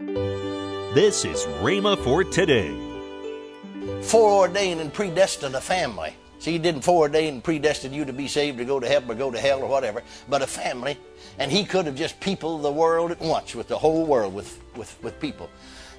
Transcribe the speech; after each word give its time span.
This 0.00 1.24
is 1.24 1.44
Rhema 1.62 1.96
for 2.02 2.24
today. 2.24 2.74
Foreordained 4.02 4.80
and 4.80 4.92
predestined 4.92 5.54
a 5.54 5.60
family. 5.60 6.16
See, 6.40 6.52
he 6.52 6.58
didn't 6.58 6.82
foreordain 6.82 7.28
and 7.28 7.44
predestine 7.44 7.92
you 7.92 8.04
to 8.04 8.12
be 8.12 8.26
saved 8.26 8.60
or 8.60 8.64
go 8.64 8.80
to 8.80 8.88
heaven 8.88 9.10
or 9.10 9.14
go 9.14 9.30
to 9.30 9.38
hell 9.38 9.62
or 9.62 9.68
whatever, 9.68 10.02
but 10.28 10.42
a 10.42 10.46
family. 10.46 10.98
And 11.38 11.50
he 11.50 11.64
could 11.64 11.86
have 11.86 11.94
just 11.94 12.18
peopled 12.20 12.62
the 12.62 12.72
world 12.72 13.12
at 13.12 13.20
once 13.20 13.54
with 13.54 13.68
the 13.68 13.78
whole 13.78 14.04
world 14.04 14.34
with, 14.34 14.60
with, 14.76 14.96
with 15.02 15.20
people. 15.20 15.48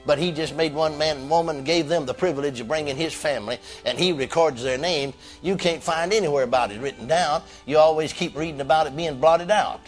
But 0.06 0.20
he 0.20 0.32
just 0.32 0.56
made 0.56 0.74
one 0.74 0.98
man 0.98 1.18
and 1.18 1.30
woman 1.30 1.58
and 1.58 1.66
gave 1.66 1.88
them 1.88 2.06
the 2.06 2.14
privilege 2.14 2.60
of 2.60 2.68
bringing 2.68 2.96
his 2.96 3.14
family, 3.14 3.60
and 3.86 3.98
he 3.98 4.12
records 4.12 4.62
their 4.62 4.78
name. 4.78 5.14
You 5.42 5.56
can't 5.56 5.82
find 5.82 6.14
anywhere 6.14 6.44
about 6.44 6.72
it 6.72 6.80
written 6.80 7.08
down. 7.08 7.42
You 7.66 7.80
always 7.80 8.14
keep 8.14 8.36
reading 8.36 8.62
about 8.62 8.88
it 8.88 8.96
being 8.96 9.20
blotted 9.20 9.52
out. 9.52 9.82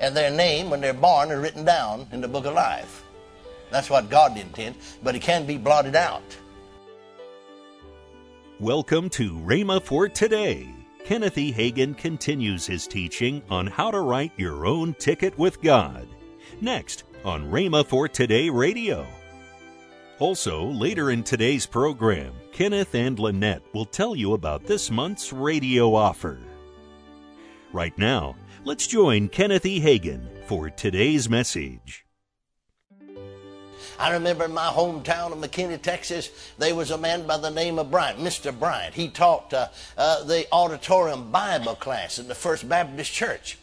And 0.00 0.16
their 0.16 0.30
name, 0.30 0.70
when 0.70 0.80
they're 0.80 0.94
born, 0.94 1.30
are 1.30 1.38
written 1.38 1.62
down 1.62 2.06
in 2.10 2.22
the 2.22 2.28
book 2.28 2.46
of 2.46 2.54
life. 2.54 3.04
That's 3.70 3.90
what 3.90 4.08
God 4.08 4.36
intends, 4.38 4.96
but 5.02 5.14
it 5.14 5.20
can 5.20 5.44
be 5.44 5.58
blotted 5.58 5.94
out. 5.94 6.22
Welcome 8.58 9.10
to 9.10 9.34
Rhema 9.34 9.82
for 9.82 10.08
today. 10.08 10.74
Kenneth 11.04 11.36
E. 11.36 11.52
Hagin 11.52 11.94
continues 11.96 12.66
his 12.66 12.86
teaching 12.86 13.42
on 13.50 13.66
how 13.66 13.90
to 13.90 14.00
write 14.00 14.32
your 14.38 14.64
own 14.64 14.94
ticket 14.94 15.36
with 15.38 15.60
God. 15.60 16.08
Next 16.62 17.04
on 17.22 17.50
Rhema 17.50 17.84
for 17.84 18.08
Today 18.08 18.48
Radio. 18.48 19.06
Also, 20.18 20.64
later 20.64 21.10
in 21.10 21.22
today's 21.22 21.66
program, 21.66 22.32
Kenneth 22.52 22.94
and 22.94 23.18
Lynette 23.18 23.62
will 23.74 23.84
tell 23.84 24.16
you 24.16 24.32
about 24.32 24.64
this 24.64 24.90
month's 24.90 25.30
radio 25.30 25.94
offer. 25.94 26.38
Right 27.72 27.96
now, 27.98 28.34
let's 28.64 28.86
join 28.86 29.28
Kenneth 29.28 29.64
E. 29.64 29.80
Hagin 29.80 30.26
for 30.44 30.70
today's 30.70 31.28
message. 31.28 32.04
I 33.98 34.12
remember 34.12 34.44
in 34.46 34.54
my 34.54 34.68
hometown 34.68 35.32
of 35.32 35.38
McKinney, 35.38 35.80
Texas, 35.80 36.30
there 36.58 36.74
was 36.74 36.90
a 36.90 36.96
man 36.96 37.26
by 37.26 37.36
the 37.36 37.50
name 37.50 37.78
of 37.78 37.90
Bryant, 37.90 38.18
Mr. 38.18 38.58
Bryant. 38.58 38.94
He 38.94 39.08
taught 39.08 39.52
uh, 39.52 39.68
uh, 39.98 40.24
the 40.24 40.46
auditorium 40.52 41.30
Bible 41.30 41.74
class 41.74 42.18
in 42.18 42.26
the 42.26 42.34
First 42.34 42.66
Baptist 42.66 43.12
Church. 43.12 43.58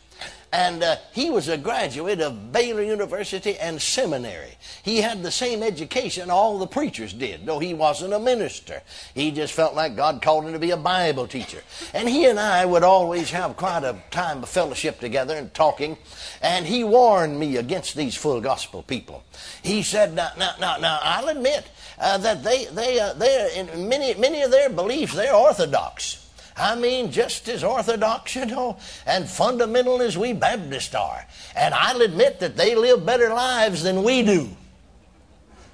And 0.52 0.82
uh, 0.82 0.96
he 1.12 1.30
was 1.30 1.50
a 1.50 1.58
graduate 1.58 2.22
of 2.22 2.54
Baylor 2.54 2.82
University 2.82 3.58
and 3.58 3.82
seminary. 3.82 4.58
He 4.82 5.02
had 5.02 5.22
the 5.22 5.32
same 5.32 5.62
education 5.62 6.30
all 6.30 6.58
the 6.58 6.68
preachers 6.68 7.12
did, 7.12 7.46
though 7.46 7.60
he 7.60 7.74
wasn't 7.74 8.14
a 8.14 8.20
minister. 8.20 8.82
He 9.14 9.32
just 9.32 9.52
felt 9.52 9.76
like 9.76 9.98
God 9.98 10.22
called 10.22 10.46
him 10.46 10.54
to 10.54 10.60
be 10.60 10.72
a 10.72 10.78
Bible 10.78 11.28
teacher. 11.28 11.62
And 11.94 12.08
he 12.08 12.26
and 12.26 12.40
I 12.40 12.66
would 12.66 12.84
always 12.84 13.30
have 13.32 13.58
quite 13.58 13.84
a 13.84 13.98
time 14.10 14.42
of 14.42 14.50
fellowship 14.50 15.02
together 15.02 15.36
and 15.36 15.54
talking. 15.54 15.98
And 16.42 16.66
he 16.66 16.84
warned 16.86 17.38
me 17.38 17.58
against 17.58 17.98
these 17.98 18.16
full 18.16 18.40
gospel 18.40 18.84
people. 18.84 19.26
He 19.62 19.84
said, 19.84 20.14
Now, 20.14 20.32
now, 20.38 20.54
now, 20.62 20.78
now 20.78 21.00
I'll 21.02 21.28
admit 21.28 21.70
uh, 22.00 22.18
that 22.20 22.44
they, 22.44 22.66
they, 22.66 23.00
uh, 23.00 23.14
they're 23.14 23.50
in 23.52 23.90
many, 23.90 24.14
many 24.14 24.44
of 24.44 24.52
their 24.52 24.70
beliefs, 24.70 25.14
they're 25.14 25.36
orthodox. 25.36 26.27
I 26.58 26.76
mean, 26.76 27.12
just 27.12 27.48
as 27.50 27.64
orthodox, 27.64 28.36
you 28.36 28.46
know, 28.46 28.78
and 29.06 29.30
fundamental 29.30 30.02
as 30.02 30.18
we 30.18 30.34
Baptists 30.34 30.96
are. 30.96 31.26
And 31.56 31.74
I'll 31.74 32.02
admit 32.02 32.40
that 32.40 32.58
they 32.58 32.76
live 32.76 33.06
better 33.06 33.30
lives 33.30 33.84
than 33.84 34.04
we 34.04 34.24
do. 34.24 34.50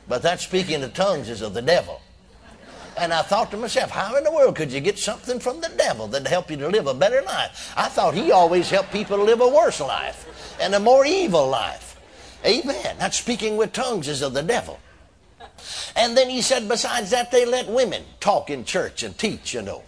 But 0.08 0.24
that 0.24 0.42
speaking 0.42 0.84
of 0.84 0.94
tongues 0.94 1.30
is 1.30 1.42
of 1.42 1.54
the 1.54 1.62
devil. 1.62 2.02
And 2.98 3.14
I 3.14 3.22
thought 3.22 3.50
to 3.52 3.58
myself, 3.58 3.90
how 3.90 4.16
in 4.18 4.24
the 4.24 4.32
world 4.32 4.56
could 4.56 4.72
you 4.72 4.80
get 4.80 5.00
something 5.00 5.40
from 5.40 5.62
the 5.62 5.70
devil 5.70 6.08
that'd 6.08 6.28
help 6.28 6.52
you 6.52 6.58
to 6.58 6.68
live 6.68 6.86
a 6.86 6.94
better 6.94 7.22
life? 7.22 7.74
I 7.76 7.88
thought 7.88 8.14
he 8.14 8.32
always 8.32 8.70
helped 8.70 8.92
people 8.92 9.18
to 9.18 9.24
live 9.24 9.42
a 9.42 9.48
worse 9.48 9.80
life 9.80 10.58
and 10.62 10.76
a 10.76 10.80
more 10.80 11.06
evil 11.06 11.48
life. 11.50 12.00
Amen. 12.46 12.98
That 13.00 13.14
speaking 13.14 13.58
with 13.58 13.72
tongues 13.72 14.08
is 14.08 14.22
of 14.22 14.34
the 14.34 14.44
devil. 14.44 14.80
And 15.96 16.16
then 16.18 16.30
he 16.30 16.42
said, 16.42 16.68
besides 16.68 17.12
that, 17.12 17.32
they 17.32 17.46
let 17.46 17.68
women 17.68 18.04
talk 18.20 18.50
in 18.50 18.66
church 18.66 19.02
and 19.02 19.18
teach, 19.18 19.54
you 19.54 19.62
know. 19.62 19.84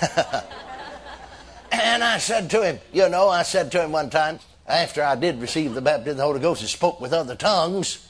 and 1.72 2.04
I 2.04 2.18
said 2.18 2.50
to 2.50 2.62
him, 2.62 2.78
you 2.92 3.08
know, 3.08 3.28
I 3.28 3.42
said 3.42 3.72
to 3.72 3.82
him 3.82 3.92
one 3.92 4.10
time, 4.10 4.38
after 4.66 5.02
I 5.02 5.16
did 5.16 5.40
receive 5.40 5.74
the 5.74 5.80
baptism 5.80 6.10
of 6.12 6.16
the 6.18 6.22
Holy 6.24 6.40
Ghost 6.40 6.60
and 6.60 6.70
spoke 6.70 7.00
with 7.00 7.12
other 7.12 7.34
tongues, 7.34 8.06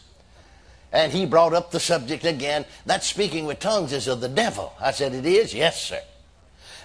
and 0.93 1.13
he 1.13 1.27
brought 1.27 1.55
up 1.55 1.71
the 1.71 1.81
subject 1.81 2.25
again, 2.25 2.65
that 2.87 3.05
speaking 3.05 3.47
with 3.47 3.61
tongues 3.61 3.93
is 3.93 4.09
of 4.09 4.21
the 4.21 4.29
devil. 4.29 4.73
I 4.81 4.91
said, 4.91 5.15
it 5.15 5.27
is? 5.27 5.55
Yes, 5.55 5.83
sir. 5.83 6.01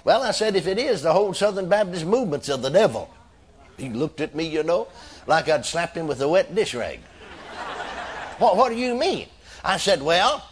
Well, 0.03 0.21
I 0.21 0.31
said, 0.31 0.55
if 0.55 0.67
it 0.67 0.77
is, 0.77 1.01
the 1.01 1.13
whole 1.13 1.33
Southern 1.33 1.69
Baptist 1.69 2.05
movement's 2.05 2.49
of 2.49 2.61
the 2.61 2.69
devil. 2.69 3.09
He 3.77 3.89
looked 3.89 4.21
at 4.21 4.35
me, 4.35 4.45
you 4.45 4.63
know, 4.63 4.87
like 5.25 5.49
I'd 5.49 5.65
slapped 5.65 5.97
him 5.97 6.07
with 6.07 6.21
a 6.21 6.27
wet 6.27 6.53
dish 6.53 6.75
rag. 6.75 6.99
what, 8.37 8.57
what 8.57 8.69
do 8.69 8.75
you 8.75 8.95
mean? 8.95 9.27
I 9.63 9.77
said, 9.77 10.01
well, 10.01 10.47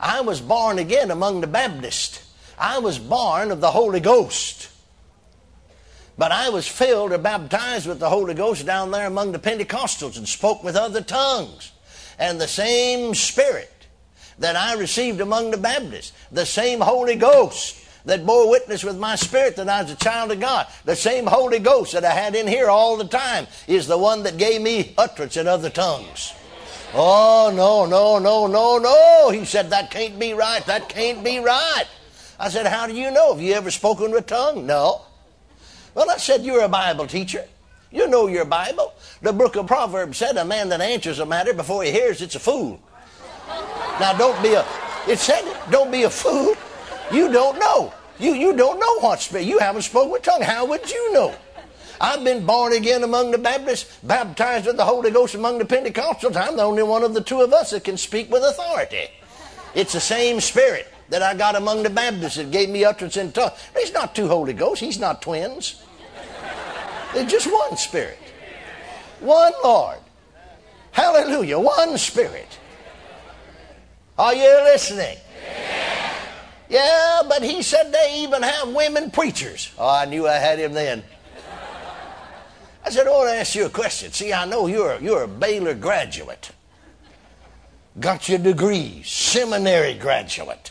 I 0.00 0.20
was 0.20 0.40
born 0.40 0.78
again 0.78 1.10
among 1.10 1.40
the 1.40 1.46
Baptists. 1.46 2.27
I 2.58 2.78
was 2.78 2.98
born 2.98 3.50
of 3.50 3.60
the 3.60 3.70
Holy 3.70 4.00
Ghost. 4.00 4.70
But 6.16 6.32
I 6.32 6.48
was 6.48 6.66
filled 6.66 7.12
or 7.12 7.18
baptized 7.18 7.86
with 7.86 8.00
the 8.00 8.08
Holy 8.08 8.34
Ghost 8.34 8.66
down 8.66 8.90
there 8.90 9.06
among 9.06 9.32
the 9.32 9.38
Pentecostals 9.38 10.18
and 10.18 10.28
spoke 10.28 10.64
with 10.64 10.74
other 10.74 11.00
tongues. 11.00 11.70
And 12.18 12.40
the 12.40 12.48
same 12.48 13.14
Spirit 13.14 13.72
that 14.40 14.56
I 14.56 14.74
received 14.74 15.20
among 15.20 15.52
the 15.52 15.56
Baptists, 15.56 16.12
the 16.32 16.46
same 16.46 16.80
Holy 16.80 17.14
Ghost 17.14 17.84
that 18.04 18.26
bore 18.26 18.50
witness 18.50 18.82
with 18.82 18.98
my 18.98 19.14
spirit 19.16 19.56
that 19.56 19.68
I 19.68 19.82
was 19.82 19.92
a 19.92 19.96
child 19.96 20.32
of 20.32 20.40
God, 20.40 20.66
the 20.84 20.96
same 20.96 21.26
Holy 21.26 21.58
Ghost 21.58 21.92
that 21.92 22.04
I 22.04 22.12
had 22.12 22.34
in 22.34 22.46
here 22.46 22.68
all 22.68 22.96
the 22.96 23.06
time, 23.06 23.46
is 23.66 23.86
the 23.86 23.98
one 23.98 24.22
that 24.22 24.38
gave 24.38 24.62
me 24.62 24.94
utterance 24.96 25.36
in 25.36 25.46
other 25.46 25.68
tongues. 25.68 26.32
Oh, 26.94 27.52
no, 27.54 27.84
no, 27.84 28.18
no, 28.18 28.46
no, 28.46 28.78
no. 28.78 29.30
He 29.30 29.44
said, 29.44 29.70
that 29.70 29.90
can't 29.90 30.18
be 30.18 30.32
right. 30.32 30.64
That 30.66 30.88
can't 30.88 31.22
be 31.22 31.38
right. 31.38 31.84
I 32.38 32.48
said, 32.48 32.66
How 32.66 32.86
do 32.86 32.94
you 32.94 33.10
know? 33.10 33.34
Have 33.34 33.42
you 33.42 33.54
ever 33.54 33.70
spoken 33.70 34.12
with 34.12 34.26
tongue? 34.26 34.66
No. 34.66 35.02
Well, 35.94 36.10
I 36.10 36.16
said, 36.18 36.44
You're 36.44 36.64
a 36.64 36.68
Bible 36.68 37.06
teacher. 37.06 37.44
You 37.90 38.06
know 38.06 38.26
your 38.26 38.44
Bible. 38.44 38.92
The 39.22 39.32
book 39.32 39.56
of 39.56 39.66
Proverbs 39.66 40.18
said, 40.18 40.36
A 40.36 40.44
man 40.44 40.68
that 40.68 40.80
answers 40.80 41.18
a 41.18 41.26
matter 41.26 41.52
before 41.52 41.82
he 41.82 41.90
hears 41.90 42.22
it's 42.22 42.34
a 42.34 42.40
fool. 42.40 42.80
Now, 43.98 44.12
don't 44.16 44.40
be 44.42 44.54
a, 44.54 44.64
it 45.08 45.18
said 45.18 45.42
don't 45.70 45.90
be 45.90 46.04
a 46.04 46.10
fool. 46.10 46.54
You 47.12 47.32
don't 47.32 47.58
know. 47.58 47.92
You, 48.20 48.34
you 48.34 48.54
don't 48.56 48.78
know 48.78 49.00
what 49.00 49.20
spirit. 49.20 49.46
You 49.46 49.58
haven't 49.58 49.82
spoken 49.82 50.10
with 50.10 50.22
tongue. 50.22 50.42
How 50.42 50.66
would 50.66 50.90
you 50.90 51.12
know? 51.12 51.34
I've 52.00 52.22
been 52.22 52.46
born 52.46 52.74
again 52.74 53.02
among 53.02 53.32
the 53.32 53.38
Baptists, 53.38 53.98
baptized 54.04 54.66
with 54.66 54.76
the 54.76 54.84
Holy 54.84 55.10
Ghost 55.10 55.34
among 55.34 55.58
the 55.58 55.64
Pentecostals. 55.64 56.36
I'm 56.36 56.56
the 56.56 56.62
only 56.62 56.84
one 56.84 57.02
of 57.02 57.14
the 57.14 57.20
two 57.20 57.40
of 57.40 57.52
us 57.52 57.70
that 57.70 57.82
can 57.82 57.96
speak 57.96 58.30
with 58.30 58.44
authority. 58.44 59.08
It's 59.74 59.94
the 59.94 60.00
same 60.00 60.40
spirit 60.40 60.86
that 61.10 61.22
I 61.22 61.34
got 61.34 61.56
among 61.56 61.82
the 61.82 61.90
Baptists 61.90 62.36
that 62.36 62.50
gave 62.50 62.68
me 62.68 62.84
utterance 62.84 63.16
in 63.16 63.32
tongues. 63.32 63.52
He's 63.76 63.92
not 63.92 64.14
two 64.14 64.28
Holy 64.28 64.52
Ghosts. 64.52 64.80
He's 64.80 64.98
not 64.98 65.22
twins. 65.22 65.82
There's 67.14 67.30
just 67.30 67.50
one 67.50 67.76
Spirit. 67.76 68.18
One 69.20 69.52
Lord. 69.64 69.98
Hallelujah. 70.92 71.58
One 71.58 71.96
Spirit. 71.96 72.58
Are 74.18 74.34
you 74.34 74.48
listening? 74.64 75.16
Yeah, 76.68 77.22
but 77.28 77.42
he 77.42 77.62
said 77.62 77.92
they 77.92 78.16
even 78.18 78.42
have 78.42 78.74
women 78.74 79.10
preachers. 79.10 79.72
Oh, 79.78 79.88
I 79.88 80.04
knew 80.04 80.28
I 80.28 80.34
had 80.34 80.58
him 80.58 80.74
then. 80.74 81.02
I 82.84 82.90
said, 82.90 83.06
I 83.06 83.10
want 83.10 83.30
to 83.30 83.36
ask 83.36 83.54
you 83.54 83.66
a 83.66 83.70
question. 83.70 84.12
See, 84.12 84.32
I 84.32 84.44
know 84.44 84.66
you're, 84.66 84.98
you're 85.00 85.22
a 85.22 85.28
Baylor 85.28 85.74
graduate. 85.74 86.50
Got 87.98 88.28
your 88.28 88.38
degree, 88.38 89.02
seminary 89.04 89.94
graduate. 89.94 90.70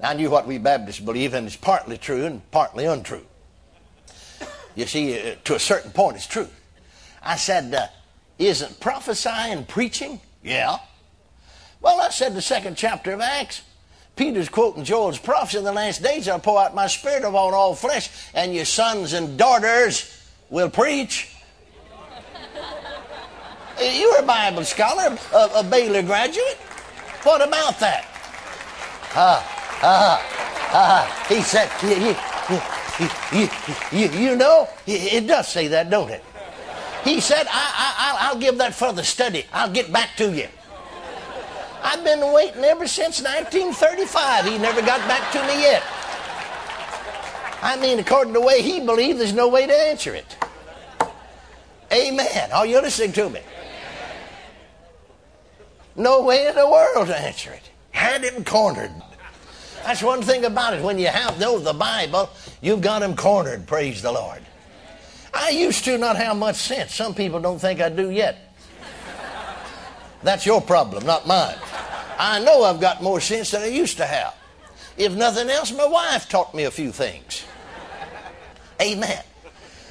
I 0.00 0.14
knew 0.14 0.30
what 0.30 0.46
we 0.46 0.58
Baptists 0.58 1.00
believe, 1.00 1.34
and 1.34 1.46
it's 1.46 1.56
partly 1.56 1.98
true 1.98 2.24
and 2.24 2.48
partly 2.50 2.84
untrue. 2.84 3.26
You 4.76 4.86
see, 4.86 5.18
uh, 5.18 5.34
to 5.44 5.56
a 5.56 5.58
certain 5.58 5.90
point, 5.90 6.16
it's 6.16 6.26
true. 6.26 6.48
I 7.22 7.36
said, 7.36 7.74
uh, 7.74 7.88
Isn't 8.38 8.78
prophesying 8.78 9.64
preaching? 9.64 10.20
Yeah. 10.42 10.78
Well, 11.80 12.00
I 12.00 12.10
said 12.10 12.34
the 12.34 12.42
second 12.42 12.76
chapter 12.76 13.12
of 13.12 13.20
Acts. 13.20 13.62
Peter's 14.14 14.48
quoting 14.48 14.84
Joel's 14.84 15.18
prophecy 15.18 15.58
in 15.58 15.64
the 15.64 15.72
last 15.72 16.02
days 16.02 16.28
I'll 16.28 16.40
pour 16.40 16.60
out 16.60 16.74
my 16.74 16.86
spirit 16.88 17.24
upon 17.24 17.54
all 17.54 17.74
flesh, 17.74 18.10
and 18.34 18.54
your 18.54 18.64
sons 18.64 19.12
and 19.12 19.36
daughters 19.36 20.24
will 20.48 20.70
preach. 20.70 21.34
You're 23.80 24.18
a 24.18 24.22
Bible 24.22 24.64
scholar, 24.64 25.16
a, 25.32 25.50
a 25.56 25.64
Baylor 25.64 26.02
graduate. 26.02 26.56
What 27.24 27.46
about 27.46 27.78
that? 27.80 28.04
Huh? 29.10 29.57
Uh, 29.82 30.22
uh, 30.72 31.06
he 31.28 31.40
said, 31.42 31.70
you, 33.32 33.48
you, 34.08 34.36
know, 34.36 34.68
it 34.86 35.26
does 35.26 35.48
say 35.48 35.68
that, 35.68 35.88
don't 35.88 36.10
it? 36.10 36.24
He 37.04 37.20
said, 37.20 37.46
I, 37.48 37.48
I, 37.50 38.28
I'll 38.28 38.38
give 38.38 38.58
that 38.58 38.74
further 38.74 39.04
study. 39.04 39.46
I'll 39.52 39.70
get 39.70 39.92
back 39.92 40.16
to 40.16 40.34
you. 40.34 40.48
I've 41.82 42.02
been 42.04 42.32
waiting 42.32 42.64
ever 42.64 42.88
since 42.88 43.22
1935. 43.22 44.44
He 44.46 44.58
never 44.58 44.80
got 44.82 45.00
back 45.08 45.30
to 45.32 45.40
me 45.46 45.62
yet. 45.62 45.82
I 47.62 47.78
mean, 47.80 47.98
according 47.98 48.34
to 48.34 48.40
the 48.40 48.46
way 48.46 48.62
he 48.62 48.80
believed, 48.80 49.20
there's 49.20 49.32
no 49.32 49.48
way 49.48 49.66
to 49.66 49.72
answer 49.72 50.14
it. 50.14 50.36
Amen. 51.92 52.52
Are 52.52 52.66
you 52.66 52.80
listening 52.80 53.12
to 53.12 53.30
me? 53.30 53.40
No 55.96 56.22
way 56.22 56.46
in 56.46 56.54
the 56.54 56.68
world 56.68 57.08
to 57.08 57.18
answer 57.18 57.52
it. 57.52 57.70
Had 57.90 58.22
him 58.22 58.44
cornered. 58.44 58.92
That's 59.84 60.02
one 60.02 60.22
thing 60.22 60.44
about 60.44 60.74
it. 60.74 60.82
When 60.82 60.98
you 60.98 61.08
have 61.08 61.38
know 61.38 61.58
the 61.58 61.72
Bible, 61.72 62.30
you've 62.60 62.80
got 62.80 63.00
them 63.00 63.16
cornered, 63.16 63.66
praise 63.66 64.02
the 64.02 64.12
Lord. 64.12 64.42
I 65.32 65.50
used 65.50 65.84
to 65.84 65.98
not 65.98 66.16
have 66.16 66.36
much 66.36 66.56
sense. 66.56 66.94
Some 66.94 67.14
people 67.14 67.40
don't 67.40 67.58
think 67.58 67.80
I 67.80 67.88
do 67.88 68.10
yet. 68.10 68.54
That's 70.22 70.44
your 70.44 70.60
problem, 70.60 71.06
not 71.06 71.26
mine. 71.26 71.56
I 72.18 72.40
know 72.40 72.64
I've 72.64 72.80
got 72.80 73.02
more 73.02 73.20
sense 73.20 73.52
than 73.52 73.62
I 73.62 73.66
used 73.66 73.98
to 73.98 74.06
have. 74.06 74.34
If 74.96 75.14
nothing 75.14 75.48
else, 75.48 75.72
my 75.72 75.86
wife 75.86 76.28
taught 76.28 76.54
me 76.54 76.64
a 76.64 76.70
few 76.70 76.90
things. 76.90 77.44
Amen. 78.82 79.22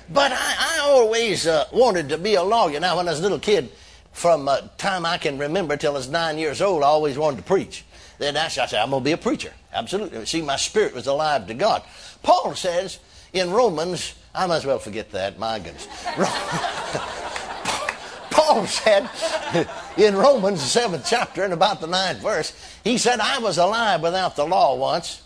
But 0.09 0.31
I, 0.33 0.55
I 0.75 0.79
always 0.83 1.47
uh, 1.47 1.65
wanted 1.71 2.09
to 2.09 2.17
be 2.17 2.35
a 2.35 2.43
lawyer. 2.43 2.79
Now, 2.79 2.97
when 2.97 3.07
I 3.07 3.11
was 3.11 3.19
a 3.19 3.23
little 3.23 3.39
kid, 3.39 3.71
from 4.11 4.49
uh, 4.49 4.61
time 4.77 5.05
I 5.05 5.17
can 5.17 5.37
remember 5.37 5.77
till 5.77 5.91
I 5.91 5.95
was 5.95 6.09
nine 6.09 6.37
years 6.37 6.61
old, 6.61 6.83
I 6.83 6.87
always 6.87 7.17
wanted 7.17 7.37
to 7.37 7.43
preach. 7.43 7.85
Then 8.19 8.35
I 8.35 8.47
said, 8.47 8.73
I'm 8.73 8.89
going 8.89 9.03
to 9.03 9.05
be 9.05 9.11
a 9.11 9.17
preacher. 9.17 9.53
Absolutely. 9.71 10.25
See, 10.25 10.41
my 10.41 10.55
spirit 10.55 10.95
was 10.95 11.07
alive 11.07 11.47
to 11.47 11.53
God. 11.53 11.83
Paul 12.23 12.55
says 12.55 12.99
in 13.33 13.51
Romans, 13.51 14.15
I 14.33 14.47
might 14.47 14.57
as 14.57 14.65
well 14.65 14.79
forget 14.79 15.11
that, 15.11 15.37
my 15.37 15.59
goodness. 15.59 15.87
Paul 18.31 18.65
said 18.65 19.09
in 19.97 20.15
Romans, 20.15 20.61
the 20.61 20.67
seventh 20.67 21.05
chapter, 21.07 21.43
and 21.43 21.53
about 21.53 21.81
the 21.81 21.87
ninth 21.87 22.19
verse, 22.19 22.53
he 22.83 22.97
said, 22.97 23.19
I 23.19 23.39
was 23.39 23.57
alive 23.57 24.01
without 24.01 24.35
the 24.35 24.45
law 24.45 24.75
once, 24.75 25.23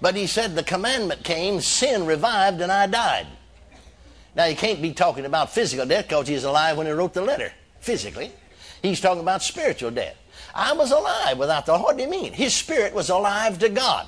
but 0.00 0.14
he 0.16 0.26
said, 0.26 0.54
the 0.54 0.62
commandment 0.62 1.22
came, 1.22 1.60
sin 1.60 2.06
revived, 2.06 2.60
and 2.60 2.72
I 2.72 2.86
died. 2.86 3.26
Now, 4.34 4.44
he 4.46 4.54
can't 4.54 4.82
be 4.82 4.92
talking 4.92 5.24
about 5.24 5.52
physical 5.52 5.86
death 5.86 6.08
because 6.08 6.28
he's 6.28 6.44
alive 6.44 6.76
when 6.76 6.86
he 6.86 6.92
wrote 6.92 7.14
the 7.14 7.22
letter, 7.22 7.52
physically. 7.80 8.32
He's 8.82 9.00
talking 9.00 9.22
about 9.22 9.42
spiritual 9.42 9.90
death. 9.90 10.16
I 10.56 10.72
was 10.72 10.90
alive 10.90 11.38
without 11.38 11.66
the 11.66 11.72
law. 11.72 11.82
What 11.82 11.98
do 11.98 12.02
you 12.02 12.08
mean? 12.08 12.32
His 12.32 12.54
spirit 12.54 12.94
was 12.94 13.10
alive 13.10 13.58
to 13.58 13.68
God. 13.68 14.06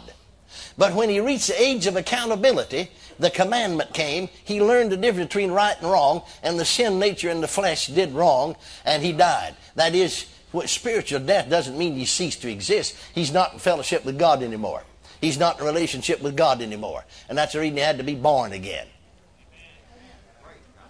But 0.78 0.94
when 0.94 1.10
he 1.10 1.20
reached 1.20 1.48
the 1.48 1.60
age 1.60 1.86
of 1.86 1.94
accountability, 1.96 2.90
the 3.18 3.28
commandment 3.28 3.92
came. 3.92 4.30
He 4.44 4.62
learned 4.62 4.90
the 4.90 4.96
difference 4.96 5.28
between 5.28 5.50
right 5.50 5.76
and 5.78 5.90
wrong, 5.90 6.22
and 6.42 6.58
the 6.58 6.64
sin 6.64 6.98
nature 6.98 7.28
in 7.28 7.42
the 7.42 7.48
flesh 7.48 7.88
did 7.88 8.12
wrong, 8.12 8.56
and 8.86 9.02
he 9.02 9.12
died. 9.12 9.56
That 9.74 9.94
is, 9.94 10.24
spiritual 10.64 11.20
death 11.20 11.50
doesn't 11.50 11.76
mean 11.76 11.94
he 11.94 12.06
ceased 12.06 12.40
to 12.42 12.50
exist. 12.50 12.96
He's 13.14 13.30
not 13.32 13.52
in 13.52 13.58
fellowship 13.58 14.06
with 14.06 14.18
God 14.18 14.42
anymore. 14.42 14.84
He's 15.20 15.38
not 15.38 15.60
in 15.60 15.66
relationship 15.66 16.22
with 16.22 16.34
God 16.34 16.62
anymore. 16.62 17.04
And 17.28 17.36
that's 17.36 17.52
the 17.52 17.60
reason 17.60 17.76
he 17.76 17.82
had 17.82 17.98
to 17.98 18.04
be 18.04 18.14
born 18.14 18.52
again. 18.52 18.86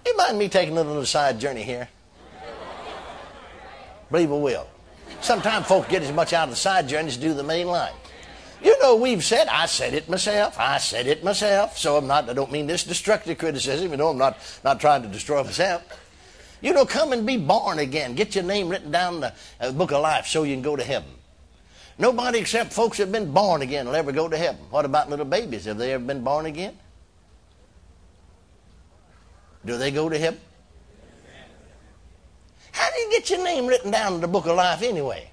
You 0.07 0.17
mind 0.17 0.39
me 0.39 0.49
taking 0.49 0.79
a 0.79 0.83
little 0.83 1.05
side 1.05 1.41
journey 1.41 1.65
here? 1.65 1.89
Believe 4.11 4.31
we 4.31 4.39
will. 4.39 4.69
Sometimes 5.21 5.67
folks 5.67 5.89
get 5.89 6.03
as 6.03 6.13
much 6.13 6.33
out 6.33 6.45
of 6.45 6.51
the 6.51 6.57
side 6.57 6.89
journey 6.89 7.09
as 7.09 7.17
do 7.17 7.35
the 7.35 7.43
main 7.43 7.67
line. 7.67 7.93
You 8.63 8.79
know, 8.81 8.97
we've 8.97 9.25
said, 9.25 9.47
I 9.49 9.67
said 9.67 9.95
it 9.95 10.09
myself, 10.09 10.59
I 10.59 10.79
said 10.79 11.07
it 11.07 11.23
myself, 11.23 11.79
so 11.79 11.97
I'm 11.97 12.07
not, 12.07 12.29
I 12.29 12.33
don't 12.33 12.51
mean 12.51 12.67
this 12.67 12.83
destructive 12.83 13.39
criticism, 13.39 13.91
you 13.91 13.97
know, 13.97 14.09
I'm 14.09 14.19
not, 14.19 14.39
not 14.65 14.81
trying 14.81 15.03
to 15.03 15.09
destroy 15.09 15.45
myself. 15.45 15.83
You 16.61 16.73
know, 16.73 16.85
come 16.85 17.13
and 17.13 17.25
be 17.25 17.37
born 17.37 17.79
again. 17.79 18.15
Get 18.15 18.35
your 18.35 18.43
name 18.43 18.69
written 18.69 18.91
down 18.91 19.15
in 19.15 19.21
the 19.21 19.35
uh, 19.61 19.71
book 19.71 19.93
of 19.93 20.03
life 20.03 20.27
so 20.27 20.43
you 20.43 20.55
can 20.55 20.63
go 20.63 20.75
to 20.75 20.83
heaven. 20.83 21.09
Nobody 21.99 22.39
except 22.39 22.73
folks 22.73 22.99
that 22.99 23.05
have 23.05 23.13
been 23.13 23.33
born 23.33 23.63
again 23.63 23.87
will 23.87 23.95
ever 23.95 24.11
go 24.11 24.29
to 24.29 24.37
heaven. 24.37 24.61
What 24.71 24.85
about 24.85 25.09
little 25.09 25.25
babies? 25.25 25.67
Have 25.67 25.79
they 25.79 25.93
ever 25.93 26.05
been 26.05 26.25
born 26.25 26.47
again? 26.47 26.77
Do 29.65 29.77
they 29.77 29.91
go 29.91 30.09
to 30.09 30.19
heaven? 30.19 30.41
How 32.79 32.91
do 32.93 32.99
you 33.01 33.11
get 33.11 33.29
your 33.29 33.43
name 33.43 33.67
written 33.67 33.91
down 33.91 34.15
in 34.15 34.21
the 34.21 34.29
book 34.29 34.47
of 34.47 34.55
life 34.55 34.83
anyway? 34.83 35.29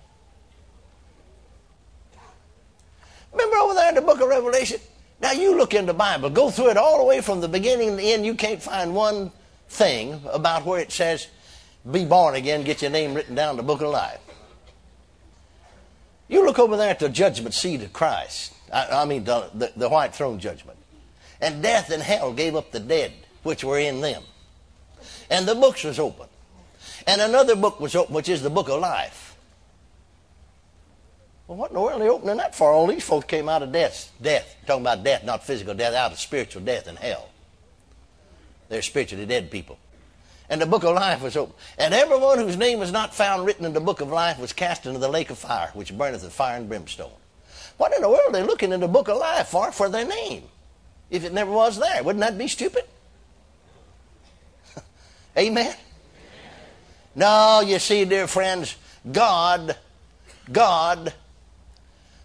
Remember 3.32 3.58
over 3.58 3.76
there 3.76 3.90
in 3.90 3.96
the 3.96 4.02
book 4.02 4.20
of 4.20 4.30
Revelation? 4.30 4.80
Now 5.22 5.32
you 5.32 5.56
look 5.56 5.76
in 5.76 5.86
the 5.86 5.94
Bible, 5.94 6.32
go 6.32 6.50
through 6.50 6.72
it 6.72 6.78
all 6.78 6.98
the 6.98 7.04
way 7.04 7.22
from 7.22 7.42
the 7.42 7.48
beginning 7.48 7.92
to 7.92 7.96
the 7.98 8.14
end. 8.14 8.26
You 8.26 8.34
can't 8.34 8.60
find 8.62 8.96
one 8.96 9.32
thing 9.70 10.20
about 10.32 10.66
where 10.66 10.80
it 10.80 10.92
says, 10.92 11.28
be 11.90 12.04
born 12.04 12.34
again, 12.34 12.64
get 12.64 12.82
your 12.82 12.90
name 12.90 13.14
written 13.14 13.36
down 13.36 13.52
in 13.52 13.58
the 13.58 13.64
book 13.64 13.82
of 13.82 13.90
life. 13.90 14.20
You 16.28 16.44
look 16.44 16.58
over 16.58 16.76
there 16.78 16.90
at 16.90 16.98
the 16.98 17.10
judgment 17.10 17.54
seat 17.54 17.84
of 17.84 17.94
Christ. 17.94 18.56
I, 18.74 19.04
I 19.04 19.06
mean, 19.06 19.24
the, 19.24 19.52
the, 19.54 19.72
the 19.76 19.88
white 19.88 20.16
throne 20.16 20.40
judgment. 20.40 20.80
And 21.40 21.62
death 21.62 21.92
and 21.92 22.02
hell 22.02 22.34
gave 22.34 22.56
up 22.56 22.72
the 22.72 22.80
dead 22.80 23.14
which 23.44 23.64
were 23.64 23.78
in 23.78 24.02
them. 24.02 24.24
And 25.30 25.48
the 25.48 25.54
books 25.54 25.84
was 25.84 26.00
open. 26.00 26.28
And 27.08 27.22
another 27.22 27.56
book 27.56 27.80
was 27.80 27.96
open, 27.96 28.16
which 28.16 28.30
is 28.30 28.42
the 28.42 28.50
book 28.50 28.70
of 28.70 28.80
life. 28.80 29.36
Well, 31.48 31.58
what 31.58 31.70
in 31.70 31.76
the 31.76 31.82
world 31.82 32.02
are 32.02 32.04
they 32.04 32.10
opening 32.10 32.38
that 32.38 32.56
for? 32.56 32.72
All 32.72 32.88
these 32.88 33.04
folks 33.04 33.26
came 33.26 33.48
out 33.48 33.62
of 33.62 33.72
death. 33.72 34.12
Death. 34.20 34.56
talking 34.66 34.82
about 34.82 35.04
death, 35.04 35.24
not 35.24 35.44
physical 35.44 35.76
death, 35.76 35.94
out 35.94 36.12
of 36.12 36.20
spiritual 36.20 36.64
death 36.64 36.88
and 36.88 36.98
hell. 36.98 37.30
They're 38.70 38.82
spiritually 38.82 39.28
dead 39.28 39.52
people. 39.52 39.78
And 40.50 40.62
the 40.62 40.66
book 40.66 40.84
of 40.84 40.96
life 40.96 41.22
was 41.22 41.38
open. 41.38 41.56
And 41.78 41.94
everyone 41.94 42.40
whose 42.40 42.58
name 42.58 42.80
was 42.80 42.92
not 42.92 43.14
found 43.14 43.46
written 43.46 43.66
in 43.66 43.74
the 43.74 43.80
book 43.80 44.02
of 44.02 44.10
life 44.10 44.40
was 44.40 44.54
cast 44.54 44.86
into 44.86 45.00
the 45.00 45.08
lake 45.08 45.30
of 45.30 45.38
fire, 45.38 45.70
which 45.74 45.96
burneth 45.96 46.24
with 46.24 46.34
fire 46.34 46.58
and 46.58 46.68
brimstone. 46.68 47.12
What 47.78 47.94
in 47.94 48.02
the 48.02 48.10
world 48.10 48.30
are 48.30 48.32
they 48.32 48.44
looking 48.44 48.72
in 48.72 48.80
the 48.80 48.88
book 48.88 49.08
of 49.08 49.18
life 49.18 49.48
for? 49.48 49.72
For 49.72 49.90
their 49.90 50.06
name. 50.06 50.44
If 51.10 51.24
it 51.24 51.34
never 51.34 51.52
was 51.52 51.78
there. 51.80 52.04
Wouldn't 52.04 52.22
that 52.22 52.38
be 52.38 52.48
stupid? 52.48 52.86
Amen? 55.38 55.76
No, 57.16 57.62
you 57.62 57.80
see, 57.80 58.04
dear 58.04 58.28
friends, 58.28 58.76
God, 59.10 59.78
God 60.52 61.14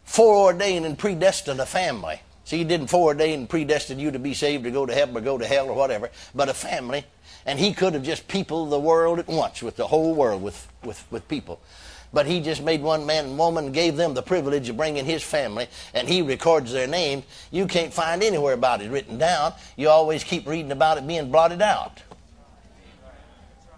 foreordained 0.05 0.85
and 0.85 0.99
predestined 0.99 1.61
a 1.61 1.67
family. 1.67 2.21
See, 2.45 2.59
he 2.59 2.65
didn't 2.65 2.89
foreordain 2.89 3.35
and 3.35 3.49
predestine 3.49 4.01
you 4.01 4.11
to 4.11 4.19
be 4.19 4.35
saved 4.35 4.67
or 4.67 4.73
go 4.73 4.85
to 4.85 4.93
heaven 4.93 5.17
or 5.17 5.21
go 5.21 5.39
to 5.39 5.47
hell 5.47 5.69
or 5.69 5.75
whatever, 5.75 6.11
but 6.35 6.49
a 6.49 6.55
family. 6.55 7.05
And 7.47 7.61
he 7.61 7.73
could 7.73 7.95
have 7.95 8.03
just 8.03 8.27
peopled 8.27 8.71
the 8.71 8.81
world 8.81 9.21
at 9.21 9.29
once 9.29 9.63
with 9.63 9.77
the 9.77 9.87
whole 9.87 10.15
world 10.15 10.43
with, 10.43 10.67
with, 10.83 11.07
with 11.13 11.29
people. 11.29 11.61
But 12.13 12.27
he 12.27 12.41
just 12.41 12.61
made 12.61 12.83
one 12.83 13.07
man 13.07 13.27
and 13.27 13.39
woman 13.39 13.67
and 13.67 13.75
gave 13.75 13.97
them 13.97 14.15
the 14.15 14.23
privilege 14.23 14.69
of 14.69 14.77
bringing 14.77 15.05
his 15.05 15.23
family, 15.23 15.69
and 15.95 16.09
he 16.09 16.23
records 16.23 16.73
their 16.73 16.89
name. 16.89 17.23
You 17.53 17.69
can't 17.69 17.95
find 17.95 18.21
anywhere 18.25 18.55
about 18.55 18.83
it 18.83 18.91
written 18.91 19.17
down. 19.17 19.53
You 19.77 19.89
always 19.89 20.25
keep 20.25 20.49
reading 20.49 20.73
about 20.73 20.99
it 20.99 21.07
being 21.07 21.31
blotted 21.31 21.63
out. 21.63 22.03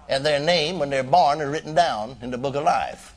And 0.08 0.24
their 0.26 0.40
name, 0.40 0.78
when 0.78 0.90
they're 0.90 1.02
born, 1.02 1.40
are 1.40 1.50
written 1.50 1.74
down 1.74 2.16
in 2.22 2.30
the 2.30 2.38
book 2.38 2.54
of 2.54 2.64
life. 2.64 3.14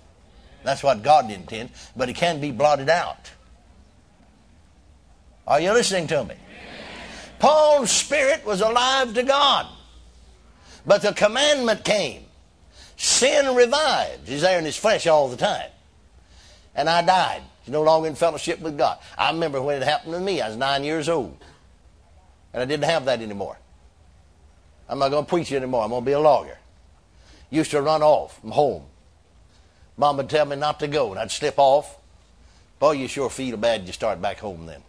That's 0.63 0.83
what 0.83 1.03
God 1.03 1.29
intends, 1.29 1.91
but 1.95 2.09
it 2.09 2.13
can 2.13 2.41
be 2.41 2.51
blotted 2.51 2.89
out. 2.89 3.31
Are 5.47 5.59
you 5.59 5.73
listening 5.73 6.07
to 6.07 6.23
me? 6.23 6.35
Paul's 7.37 7.91
spirit 7.91 8.45
was 8.45 8.61
alive 8.61 9.13
to 9.13 9.23
God, 9.23 9.67
but 10.85 11.01
the 11.01 11.13
commandment 11.13 11.83
came. 11.83 12.23
Sin 12.97 13.55
revived. 13.55 14.27
He's 14.27 14.41
there 14.41 14.57
in 14.57 14.65
his 14.65 14.77
flesh 14.77 15.05
all 15.05 15.27
the 15.27 15.37
time. 15.37 15.69
And 16.73 16.89
I 16.89 17.01
died. 17.01 17.41
He's 17.61 17.71
no 17.71 17.83
longer 17.83 18.07
in 18.07 18.15
fellowship 18.15 18.59
with 18.59 18.77
God. 18.77 18.97
I 19.17 19.31
remember 19.31 19.61
when 19.61 19.81
it 19.81 19.85
happened 19.85 20.13
to 20.13 20.19
me. 20.19 20.41
I 20.41 20.47
was 20.47 20.57
nine 20.57 20.83
years 20.83 21.09
old. 21.09 21.37
And 22.53 22.61
I 22.61 22.65
didn't 22.65 22.85
have 22.85 23.05
that 23.05 23.21
anymore. 23.21 23.57
I'm 24.87 24.99
not 24.99 25.09
going 25.09 25.25
to 25.25 25.29
preach 25.29 25.51
anymore. 25.51 25.83
I'm 25.83 25.89
going 25.89 26.03
to 26.03 26.05
be 26.05 26.13
a 26.13 26.19
lawyer. 26.19 26.57
Used 27.49 27.71
to 27.71 27.81
run 27.81 28.01
off 28.01 28.39
from 28.39 28.51
home 28.51 28.85
Mom 29.97 30.17
would 30.17 30.29
tell 30.29 30.45
me 30.45 30.55
not 30.55 30.79
to 30.81 30.87
go, 30.87 31.11
and 31.11 31.19
I'd 31.19 31.31
slip 31.31 31.55
off. 31.57 31.97
Boy, 32.79 32.93
you 32.93 33.07
sure 33.07 33.29
feel 33.29 33.55
bad 33.55 33.87
you 33.87 33.93
start 33.93 34.21
back 34.21 34.39
home 34.39 34.65
then. 34.65 34.81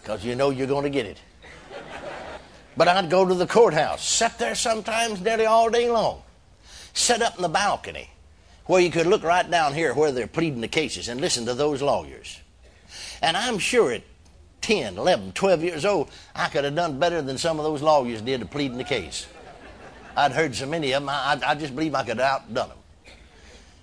Because 0.00 0.24
you 0.24 0.34
know 0.34 0.50
you're 0.50 0.66
going 0.66 0.84
to 0.84 0.90
get 0.90 1.06
it. 1.06 1.18
But 2.76 2.88
I'd 2.88 3.10
go 3.10 3.26
to 3.26 3.34
the 3.34 3.46
courthouse, 3.46 4.06
sit 4.06 4.38
there 4.38 4.54
sometimes 4.54 5.20
nearly 5.20 5.46
all 5.46 5.70
day 5.70 5.90
long, 5.90 6.22
sit 6.92 7.22
up 7.22 7.36
in 7.36 7.42
the 7.42 7.48
balcony 7.48 8.08
where 8.66 8.80
you 8.80 8.90
could 8.90 9.06
look 9.06 9.22
right 9.22 9.50
down 9.50 9.74
here 9.74 9.92
where 9.94 10.12
they're 10.12 10.26
pleading 10.26 10.60
the 10.60 10.68
cases 10.68 11.08
and 11.08 11.20
listen 11.20 11.46
to 11.46 11.54
those 11.54 11.82
lawyers. 11.82 12.40
And 13.20 13.36
I'm 13.36 13.58
sure 13.58 13.92
at 13.92 14.02
10, 14.62 14.96
11, 14.96 15.32
12 15.32 15.62
years 15.62 15.84
old, 15.84 16.10
I 16.34 16.48
could 16.48 16.64
have 16.64 16.74
done 16.74 16.98
better 16.98 17.20
than 17.20 17.38
some 17.38 17.58
of 17.58 17.64
those 17.64 17.82
lawyers 17.82 18.22
did 18.22 18.40
at 18.40 18.50
pleading 18.50 18.78
the 18.78 18.84
case. 18.84 19.26
I'd 20.16 20.32
heard 20.32 20.54
so 20.54 20.66
many 20.66 20.92
of 20.92 21.02
them, 21.02 21.08
I, 21.08 21.40
I 21.46 21.54
just 21.54 21.74
believe 21.74 21.94
I 21.94 22.04
could 22.04 22.18
have 22.18 22.42
outdone 22.42 22.68
them 22.68 22.78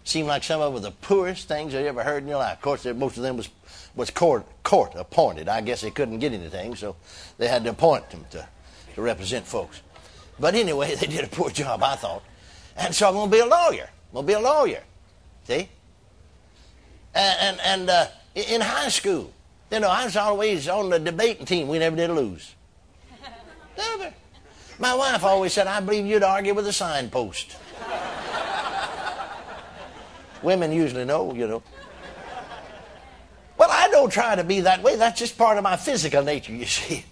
seemed 0.09 0.27
like 0.27 0.43
some 0.43 0.59
of 0.59 0.73
them 0.73 0.81
were 0.81 0.89
the 0.89 0.95
poorest 0.95 1.47
things 1.47 1.73
you 1.73 1.79
ever 1.79 2.03
heard 2.03 2.23
in 2.23 2.29
your 2.29 2.39
life. 2.39 2.57
Of 2.57 2.61
course, 2.61 2.85
most 2.85 3.17
of 3.17 3.23
them 3.23 3.37
was 3.37 3.49
was 3.95 4.09
court 4.09 4.45
court 4.63 4.93
appointed. 4.95 5.47
I 5.47 5.61
guess 5.61 5.81
they 5.81 5.91
couldn't 5.91 6.19
get 6.19 6.33
anything, 6.33 6.75
so 6.75 6.95
they 7.37 7.47
had 7.47 7.63
to 7.65 7.71
appoint 7.71 8.09
them 8.09 8.25
to, 8.31 8.47
to 8.95 9.01
represent 9.01 9.45
folks. 9.45 9.81
But 10.39 10.55
anyway, 10.55 10.95
they 10.99 11.07
did 11.07 11.23
a 11.23 11.27
poor 11.27 11.49
job, 11.49 11.83
I 11.83 11.95
thought. 11.95 12.23
And 12.75 12.93
so 12.93 13.07
I'm 13.07 13.13
going 13.13 13.29
to 13.29 13.35
be 13.35 13.41
a 13.41 13.45
lawyer. 13.45 13.89
I'm 14.09 14.13
going 14.13 14.25
to 14.25 14.27
be 14.27 14.33
a 14.33 14.39
lawyer. 14.39 14.83
See? 15.45 15.69
And, 17.13 17.39
and, 17.39 17.59
and 17.61 17.89
uh, 17.89 18.07
in 18.35 18.61
high 18.61 18.87
school, 18.89 19.33
you 19.71 19.79
know, 19.79 19.89
I 19.89 20.05
was 20.05 20.15
always 20.15 20.67
on 20.69 20.89
the 20.89 20.99
debating 20.99 21.45
team. 21.45 21.67
We 21.67 21.79
never 21.79 21.95
did 21.95 22.09
lose. 22.11 22.55
Never. 23.77 24.13
My 24.79 24.95
wife 24.95 25.25
always 25.25 25.51
said, 25.51 25.67
I 25.67 25.81
believe 25.81 26.05
you'd 26.05 26.23
argue 26.23 26.53
with 26.53 26.65
a 26.65 26.73
signpost. 26.73 27.57
Women 30.41 30.71
usually 30.71 31.03
know, 31.03 31.33
you 31.33 31.47
know. 31.47 31.63
Well, 33.57 33.69
I 33.69 33.89
don't 33.89 34.09
try 34.09 34.37
to 34.37 34.43
be 34.45 34.61
that 34.61 34.81
way. 34.81 34.95
That's 34.95 35.19
just 35.19 35.37
part 35.37 35.57
of 35.57 35.63
my 35.65 35.75
physical 35.75 36.23
nature, 36.23 36.53
you 36.53 36.65
see. 36.65 37.03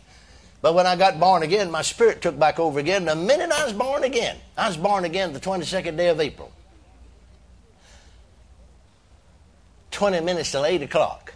But 0.61 0.73
when 0.73 0.87
I 0.87 0.95
got 0.95 1.19
born 1.19 1.43
again, 1.43 1.69
my 1.69 1.81
spirit 1.81 2.21
took 2.21 2.39
back 2.39 2.57
over 2.57 2.79
again. 2.79 3.03
The 3.03 3.15
minute 3.15 3.51
I 3.51 3.65
was 3.65 3.73
born 3.73 4.05
again, 4.05 4.37
I 4.57 4.67
was 4.67 4.77
born 4.77 5.03
again 5.03 5.33
the 5.33 5.39
22nd 5.39 5.97
day 5.97 6.07
of 6.07 6.21
April. 6.21 6.51
20 9.91 10.21
minutes 10.21 10.51
till 10.51 10.65
8 10.65 10.83
o'clock. 10.83 11.33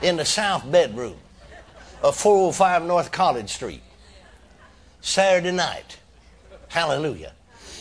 In 0.00 0.16
the 0.16 0.24
south 0.24 0.70
bedroom 0.70 1.16
of 2.02 2.14
405 2.14 2.84
North 2.84 3.10
College 3.10 3.50
Street. 3.50 3.82
Saturday 5.04 5.52
night. 5.52 5.98
Hallelujah. 6.68 7.32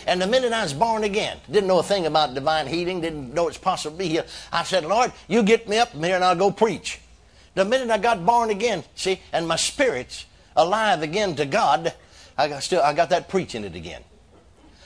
And 0.06 0.22
the 0.22 0.28
minute 0.28 0.52
I 0.52 0.64
was 0.64 0.74
born 0.74 1.06
again, 1.06 1.38
didn't 1.50 1.68
know 1.68 1.80
a 1.80 1.84
thing 1.84 2.06
about 2.06 2.34
divine 2.34 2.68
healing, 2.68 3.00
didn't 3.00 3.34
know 3.34 3.48
it's 3.48 3.58
possible 3.58 3.96
to 3.96 4.04
be 4.04 4.10
here. 4.10 4.26
I 4.52 4.64
said, 4.64 4.84
Lord, 4.84 5.14
you 5.30 5.42
get 5.42 5.70
me 5.70 5.78
up 5.78 5.92
from 5.92 6.04
here 6.04 6.16
and 6.16 6.24
I'll 6.24 6.36
go 6.36 6.52
preach. 6.52 7.00
The 7.56 7.64
minute 7.64 7.90
I 7.90 7.98
got 7.98 8.26
born 8.26 8.50
again, 8.50 8.84
see, 8.96 9.22
and 9.32 9.48
my 9.48 9.56
spirit's 9.56 10.26
alive 10.56 11.02
again 11.02 11.36
to 11.38 11.46
God, 11.46 11.94
I 12.38 12.50
got 12.50 12.62
still 12.62 12.82
I 12.82 12.94
got 12.94 13.10
that 13.12 13.30
preaching 13.30 13.64
it 13.64 13.76
again. 13.76 14.04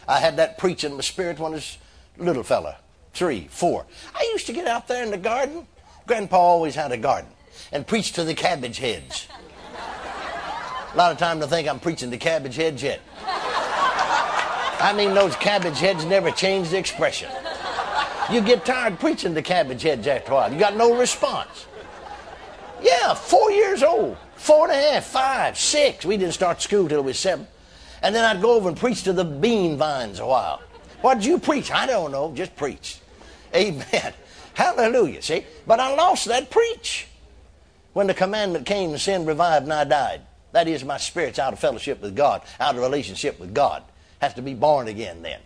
I 0.08 0.20
had 0.20 0.38
that 0.38 0.58
preaching 0.58 0.94
my 0.94 1.02
spirit 1.02 1.40
when 1.40 1.54
I 1.54 1.56
was 1.56 1.78
little 2.18 2.44
fella, 2.44 2.78
three, 3.14 3.48
four. 3.50 3.86
I 4.14 4.30
used 4.34 4.46
to 4.46 4.54
get 4.54 4.68
out 4.68 4.88
there 4.88 5.04
in 5.04 5.12
the 5.12 5.18
garden. 5.18 5.66
Grandpa 6.06 6.38
always 6.38 6.76
had 6.76 6.92
a 6.92 6.98
garden 6.98 7.32
and 7.72 7.88
preach 7.88 8.12
to 8.14 8.24
the 8.24 8.36
cabbage 8.36 8.78
heads. 8.78 9.28
A 10.98 11.06
lot 11.06 11.12
of 11.12 11.20
time 11.20 11.40
to 11.42 11.48
think 11.48 11.68
I'm 11.68 11.80
preaching 11.80 12.10
to 12.10 12.18
cabbage 12.18 12.56
heads 12.56 12.82
yet. 12.82 13.02
I 13.24 14.96
mean, 14.98 15.14
those 15.14 15.36
cabbage 15.36 15.78
heads 15.78 16.04
never 16.06 16.32
change 16.32 16.70
the 16.70 16.80
expression. 16.80 17.30
You 18.32 18.42
get 18.42 18.66
tired 18.66 19.00
preaching 19.00 19.36
to 19.36 19.44
cabbage 19.44 19.84
heads 19.84 20.08
after 20.08 20.32
a 20.32 20.34
while. 20.34 20.52
You 20.52 20.58
got 20.58 20.76
no 20.76 20.98
response. 20.98 21.68
Yeah, 22.82 23.14
four 23.14 23.52
years 23.52 23.84
old, 23.84 24.18
four 24.38 24.72
and 24.72 24.72
a 24.72 24.92
half, 24.94 25.04
five, 25.04 25.56
six. 25.56 26.04
We 26.04 26.18
didn't 26.18 26.34
start 26.34 26.64
school 26.64 26.90
till 26.90 27.04
we 27.04 27.10
was 27.10 27.20
seven. 27.20 27.46
And 28.02 28.16
then 28.16 28.26
I'd 28.26 28.42
go 28.42 28.56
over 28.56 28.68
and 28.68 28.76
preach 28.76 29.04
to 29.04 29.14
the 29.14 29.24
bean 29.24 29.78
vines 29.78 30.20
a 30.20 30.26
while. 30.26 30.64
What'd 31.02 31.24
you 31.24 31.38
preach? 31.38 31.70
I 31.70 31.86
don't 31.86 32.12
know, 32.12 32.34
just 32.34 32.56
preach. 32.56 32.98
Amen. 33.54 34.14
Hallelujah, 34.56 35.22
see? 35.22 35.46
But 35.68 35.80
I 35.80 35.94
lost 35.94 36.26
that 36.26 36.50
preach 36.50 37.06
when 37.94 38.08
the 38.08 38.16
commandment 38.16 38.66
came, 38.66 38.98
sin 38.98 39.28
revived 39.28 39.66
and 39.66 39.74
I 39.74 39.84
died. 39.84 40.22
That 40.58 40.68
is, 40.68 40.84
my 40.84 40.98
spirit's 40.98 41.38
out 41.38 41.54
of 41.54 41.60
fellowship 41.60 42.02
with 42.02 42.16
God, 42.16 42.42
out 42.60 42.74
of 42.74 42.82
relationship 42.82 43.40
with 43.40 43.54
God. 43.54 43.84
Has 44.18 44.34
to 44.34 44.42
be 44.42 44.56
born 44.56 44.88
again 44.88 45.22
then. 45.22 45.40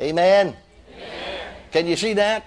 Amen? 0.00 0.56
Amen. 0.94 1.54
Can 1.72 1.88
you 1.88 1.96
see 1.96 2.12
that? 2.12 2.46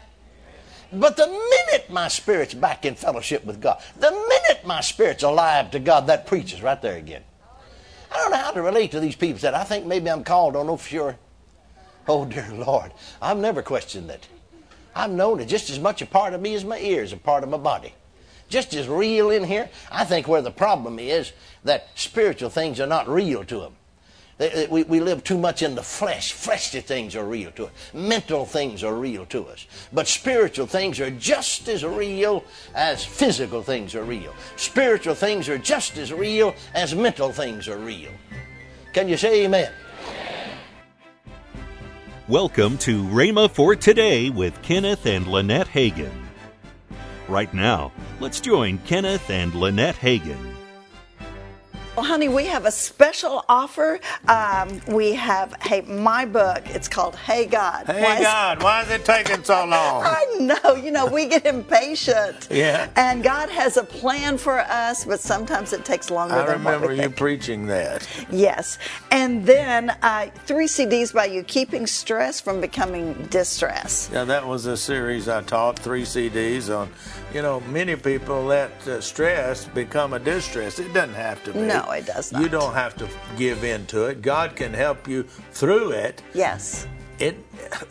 But 0.93 1.17
the 1.17 1.27
minute 1.27 1.89
my 1.89 2.07
spirit's 2.07 2.53
back 2.53 2.85
in 2.85 2.95
fellowship 2.95 3.43
with 3.43 3.59
God, 3.59 3.81
the 3.99 4.09
minute 4.09 4.65
my 4.65 4.79
spirit's 4.79 5.23
alive 5.23 5.69
to 5.71 5.79
God, 5.79 6.07
that 6.07 6.27
preaches 6.27 6.61
right 6.61 6.81
there 6.81 6.95
again. 6.95 7.23
I 8.09 8.15
don't 8.15 8.31
know 8.31 8.37
how 8.37 8.51
to 8.51 8.61
relate 8.61 8.91
to 8.91 9.01
these 9.01 9.17
people 9.17 9.41
that 9.41 9.53
I 9.53 9.65
think 9.65 9.85
maybe 9.85 10.09
I'm 10.09 10.23
called, 10.23 10.53
don't 10.53 10.65
know 10.65 10.77
for 10.77 10.87
sure. 10.87 11.17
Oh, 12.07 12.23
dear 12.23 12.47
Lord, 12.53 12.93
I've 13.21 13.37
never 13.37 13.61
questioned 13.61 14.09
that. 14.09 14.25
I've 14.95 15.11
known 15.11 15.41
it 15.41 15.47
just 15.47 15.69
as 15.69 15.77
much 15.77 16.01
a 16.01 16.05
part 16.05 16.33
of 16.33 16.39
me 16.39 16.55
as 16.55 16.63
my 16.63 16.79
ears, 16.79 17.11
a 17.11 17.17
part 17.17 17.43
of 17.43 17.49
my 17.49 17.57
body. 17.57 17.95
Just 18.51 18.73
as 18.73 18.87
real 18.87 19.31
in 19.31 19.45
here. 19.45 19.69
I 19.89 20.03
think 20.03 20.27
where 20.27 20.41
the 20.41 20.51
problem 20.51 20.99
is 20.99 21.31
that 21.63 21.87
spiritual 21.95 22.49
things 22.49 22.81
are 22.81 22.85
not 22.85 23.07
real 23.07 23.45
to 23.45 23.59
them. 23.61 23.75
We, 24.69 24.83
we 24.83 24.99
live 24.99 25.23
too 25.23 25.37
much 25.37 25.61
in 25.61 25.75
the 25.75 25.83
flesh. 25.83 26.33
Fleshly 26.33 26.81
things 26.81 27.15
are 27.15 27.23
real 27.23 27.51
to 27.51 27.67
us. 27.67 27.71
Mental 27.93 28.43
things 28.43 28.83
are 28.83 28.93
real 28.93 29.25
to 29.27 29.47
us. 29.47 29.67
But 29.93 30.07
spiritual 30.07 30.65
things 30.65 30.99
are 30.99 31.11
just 31.11 31.69
as 31.69 31.85
real 31.85 32.43
as 32.73 33.05
physical 33.05 33.61
things 33.61 33.95
are 33.95 34.03
real. 34.03 34.33
Spiritual 34.57 35.15
things 35.15 35.47
are 35.47 35.59
just 35.59 35.97
as 35.97 36.11
real 36.11 36.53
as 36.73 36.93
mental 36.93 37.31
things 37.31 37.69
are 37.69 37.77
real. 37.77 38.11
Can 38.93 39.07
you 39.07 39.15
say 39.15 39.45
amen? 39.45 39.71
Welcome 42.27 42.77
to 42.79 43.03
Rhema 43.03 43.49
for 43.49 43.75
Today 43.75 44.29
with 44.29 44.61
Kenneth 44.61 45.05
and 45.05 45.27
Lynette 45.27 45.67
Hagin. 45.67 46.20
Right 47.27 47.53
now, 47.53 47.91
let's 48.19 48.39
join 48.39 48.77
Kenneth 48.79 49.29
and 49.29 49.53
Lynette 49.53 49.95
Hagin. 49.95 50.50
Well, 52.01 52.09
honey, 52.09 52.29
we 52.29 52.47
have 52.47 52.65
a 52.65 52.71
special 52.71 53.45
offer. 53.47 53.99
Um, 54.27 54.81
we 54.87 55.13
have 55.13 55.53
hey, 55.61 55.81
my 55.81 56.25
book. 56.25 56.63
It's 56.65 56.87
called 56.87 57.15
Hey 57.15 57.45
God. 57.45 57.85
Hey 57.85 58.01
why 58.01 58.23
God, 58.23 58.57
is, 58.57 58.63
why 58.63 58.81
is 58.81 58.89
it 58.89 59.05
taking 59.05 59.43
so 59.43 59.65
long? 59.67 60.03
I 60.07 60.25
know. 60.39 60.73
You 60.73 60.89
know, 60.89 61.05
we 61.05 61.27
get 61.27 61.45
impatient. 61.45 62.47
yeah. 62.49 62.89
And 62.95 63.21
God 63.23 63.49
has 63.49 63.77
a 63.77 63.83
plan 63.83 64.39
for 64.39 64.61
us, 64.61 65.05
but 65.05 65.19
sometimes 65.19 65.73
it 65.73 65.85
takes 65.85 66.09
longer. 66.09 66.33
I 66.33 66.45
remember 66.53 66.91
you 66.91 67.03
think. 67.03 67.17
preaching 67.17 67.67
that. 67.67 68.07
Yes, 68.31 68.79
and 69.11 69.45
then 69.45 69.91
uh, 70.01 70.31
three 70.47 70.65
CDs 70.65 71.13
by 71.13 71.25
you, 71.25 71.43
keeping 71.43 71.85
stress 71.85 72.41
from 72.41 72.61
becoming 72.61 73.13
distress. 73.29 74.09
Yeah, 74.11 74.23
that 74.23 74.47
was 74.47 74.65
a 74.65 74.75
series 74.75 75.29
I 75.29 75.43
taught. 75.43 75.77
Three 75.77 76.01
CDs 76.01 76.75
on. 76.75 76.89
You 77.31 77.43
know, 77.43 77.59
many 77.61 77.95
people 77.95 78.41
let 78.43 78.71
uh, 78.87 79.01
stress 79.01 79.65
become 79.67 80.13
a 80.13 80.19
distress. 80.19 80.79
It 80.79 80.91
doesn't 80.93 81.13
have 81.13 81.43
to 81.43 81.53
be. 81.53 81.59
No. 81.59 81.90
No, 81.91 81.97
it 81.97 82.05
does 82.05 82.31
not. 82.31 82.41
You 82.41 82.49
don't 82.49 82.73
have 82.73 82.95
to 82.97 83.09
give 83.37 83.63
in 83.63 83.85
to 83.87 84.05
it. 84.05 84.21
God 84.21 84.55
can 84.55 84.73
help 84.73 85.07
you 85.07 85.23
through 85.51 85.91
it. 85.91 86.21
Yes. 86.33 86.87
It 87.19 87.37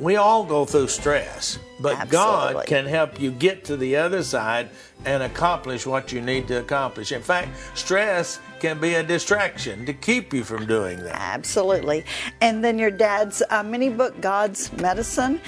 we 0.01 0.17
all 0.17 0.45
go 0.45 0.65
through 0.65 0.89
stress, 0.89 1.59
but 1.79 1.97
Absolutely. 1.97 2.09
God 2.09 2.67
can 2.67 2.87
help 2.87 3.21
you 3.21 3.31
get 3.31 3.65
to 3.67 3.77
the 3.77 3.95
other 3.97 4.25
side 4.25 4.71
and 5.05 5.23
accomplish 5.23 5.87
what 5.87 6.11
you 6.11 6.21
need 6.21 6.49
to 6.49 6.59
accomplish. 6.59 7.13
In 7.13 7.23
fact, 7.23 7.51
stress 7.75 8.41
can 8.59 8.81
be 8.81 8.95
a 8.95 9.03
distraction 9.05 9.87
to 9.87 9.93
keep 9.93 10.35
you 10.35 10.43
from 10.43 10.67
doing 10.67 10.99
that. 11.05 11.15
Absolutely. 11.15 12.05
And 12.41 12.65
then 12.65 12.79
your 12.79 12.91
dad's 12.91 13.41
uh, 13.51 13.63
mini 13.63 13.89
book, 13.89 14.21
God's 14.21 14.73
Medicine, 14.75 15.41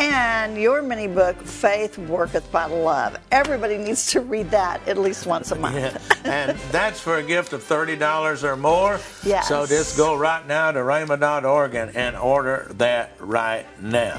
and 0.00 0.56
your 0.56 0.80
mini 0.80 1.06
book, 1.06 1.36
Faith 1.42 1.98
Worketh 1.98 2.50
by 2.50 2.64
Love. 2.64 3.18
Everybody 3.30 3.76
needs 3.76 4.10
to 4.12 4.20
read 4.20 4.50
that 4.50 4.86
at 4.88 4.96
least 4.96 5.26
once 5.26 5.52
a 5.52 5.56
month. 5.56 5.76
Yeah. 6.24 6.48
and 6.48 6.58
that's 6.72 7.00
for 7.00 7.18
a 7.18 7.22
gift 7.22 7.52
of 7.52 7.62
$30 7.62 8.42
or 8.42 8.56
more. 8.56 8.98
Yes. 9.22 9.46
So 9.48 9.66
just 9.66 9.98
go 9.98 10.16
right 10.16 10.46
now 10.46 10.72
to 10.72 10.80
rhema.org 10.80 11.74
and, 11.74 11.94
and 11.94 12.16
order 12.16 12.66
that 12.76 13.12
right 13.20 13.66
now. 13.80 14.18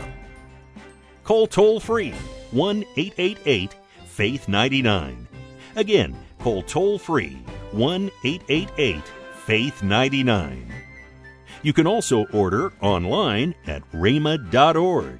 Call 1.23 1.47
toll 1.47 1.79
free 1.79 2.13
1 2.51 2.83
888 2.95 3.75
Faith 4.05 4.47
99. 4.47 5.27
Again, 5.75 6.15
call 6.39 6.61
toll 6.61 6.99
free 6.99 7.41
1 7.71 8.11
888 8.23 9.01
Faith 9.45 9.81
99. 9.81 10.71
You 11.63 11.73
can 11.73 11.87
also 11.87 12.25
order 12.27 12.71
online 12.81 13.55
at 13.65 13.89
rhema.org. 13.91 15.19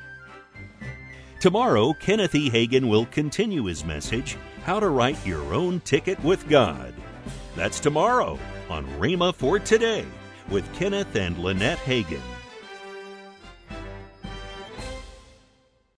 Tomorrow, 1.41 1.93
Kenneth 1.93 2.35
E. 2.35 2.51
Hagin 2.51 2.87
will 2.87 3.07
continue 3.07 3.63
his 3.63 3.83
message, 3.83 4.37
How 4.63 4.79
to 4.79 4.89
Write 4.89 5.25
Your 5.25 5.55
Own 5.55 5.79
Ticket 5.79 6.23
with 6.23 6.47
God. 6.47 6.93
That's 7.55 7.79
tomorrow 7.79 8.37
on 8.69 8.85
Rhema 8.99 9.33
for 9.33 9.57
Today 9.57 10.05
with 10.51 10.71
Kenneth 10.75 11.15
and 11.15 11.39
Lynette 11.39 11.79
Hagin. 11.79 12.21